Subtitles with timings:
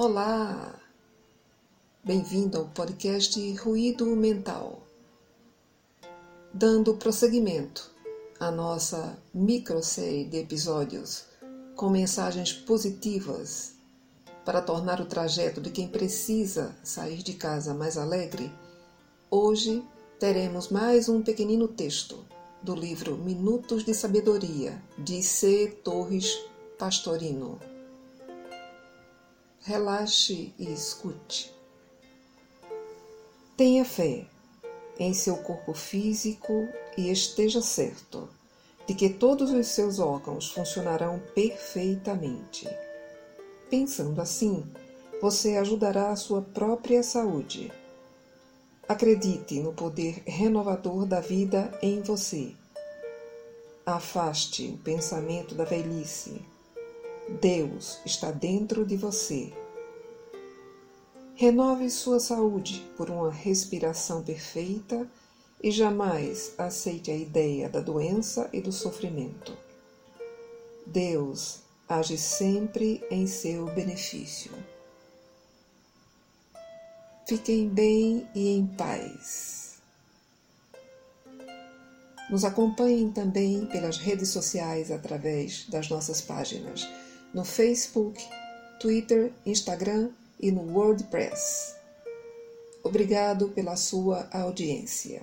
[0.00, 0.76] Olá!
[2.04, 4.80] Bem-vindo ao podcast Ruído Mental.
[6.54, 7.90] Dando prosseguimento
[8.38, 11.24] à nossa microsérie de episódios
[11.74, 13.72] com mensagens positivas
[14.44, 18.52] para tornar o trajeto de quem precisa sair de casa mais alegre,
[19.28, 19.82] hoje
[20.20, 22.24] teremos mais um pequenino texto
[22.62, 25.76] do livro Minutos de Sabedoria de C.
[25.82, 26.38] Torres
[26.78, 27.58] Pastorino
[29.60, 31.52] relaxe e escute.
[33.56, 34.26] Tenha fé
[34.98, 38.28] em seu corpo físico e esteja certo
[38.86, 42.68] de que todos os seus órgãos funcionarão perfeitamente.
[43.68, 44.64] Pensando assim,
[45.20, 47.70] você ajudará a sua própria saúde.
[48.88, 52.54] Acredite no poder renovador da vida em você.
[53.84, 56.40] Afaste o pensamento da velhice
[57.28, 59.52] Deus está dentro de você.
[61.34, 65.06] Renove sua saúde por uma respiração perfeita
[65.62, 69.56] e jamais aceite a ideia da doença e do sofrimento.
[70.86, 74.50] Deus age sempre em seu benefício.
[77.26, 79.80] Fiquem bem e em paz.
[82.30, 86.88] Nos acompanhem também pelas redes sociais através das nossas páginas
[87.34, 88.22] no Facebook,
[88.80, 91.76] Twitter, Instagram e no WordPress.
[92.82, 95.22] Obrigado pela sua audiência.